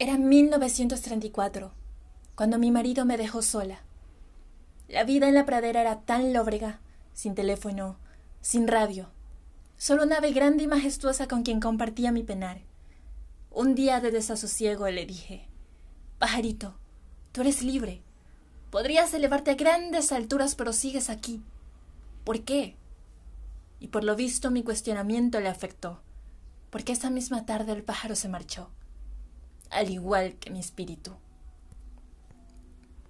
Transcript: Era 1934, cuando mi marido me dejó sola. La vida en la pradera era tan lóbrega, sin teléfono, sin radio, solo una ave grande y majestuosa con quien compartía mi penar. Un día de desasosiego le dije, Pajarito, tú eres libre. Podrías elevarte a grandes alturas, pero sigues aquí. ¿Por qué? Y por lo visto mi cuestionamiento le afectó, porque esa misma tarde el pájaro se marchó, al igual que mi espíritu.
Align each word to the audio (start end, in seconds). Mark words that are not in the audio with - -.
Era 0.00 0.16
1934, 0.16 1.72
cuando 2.36 2.56
mi 2.60 2.70
marido 2.70 3.04
me 3.04 3.16
dejó 3.16 3.42
sola. 3.42 3.80
La 4.86 5.02
vida 5.02 5.26
en 5.26 5.34
la 5.34 5.44
pradera 5.44 5.80
era 5.80 6.02
tan 6.02 6.32
lóbrega, 6.32 6.78
sin 7.14 7.34
teléfono, 7.34 7.96
sin 8.40 8.68
radio, 8.68 9.10
solo 9.76 10.04
una 10.04 10.18
ave 10.18 10.30
grande 10.30 10.62
y 10.62 10.66
majestuosa 10.68 11.26
con 11.26 11.42
quien 11.42 11.58
compartía 11.58 12.12
mi 12.12 12.22
penar. 12.22 12.60
Un 13.50 13.74
día 13.74 14.00
de 14.00 14.12
desasosiego 14.12 14.88
le 14.88 15.04
dije, 15.04 15.48
Pajarito, 16.20 16.76
tú 17.32 17.40
eres 17.40 17.62
libre. 17.62 18.00
Podrías 18.70 19.12
elevarte 19.14 19.50
a 19.50 19.54
grandes 19.54 20.12
alturas, 20.12 20.54
pero 20.54 20.72
sigues 20.72 21.10
aquí. 21.10 21.42
¿Por 22.22 22.42
qué? 22.42 22.76
Y 23.80 23.88
por 23.88 24.04
lo 24.04 24.14
visto 24.14 24.52
mi 24.52 24.62
cuestionamiento 24.62 25.40
le 25.40 25.48
afectó, 25.48 26.02
porque 26.70 26.92
esa 26.92 27.10
misma 27.10 27.46
tarde 27.46 27.72
el 27.72 27.82
pájaro 27.82 28.14
se 28.14 28.28
marchó, 28.28 28.70
al 29.70 29.90
igual 29.90 30.34
que 30.34 30.50
mi 30.50 30.60
espíritu. 30.60 31.12